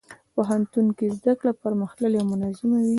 [0.33, 2.89] پوهنتون کې زدهکړه پرمختللې او منظمه وي.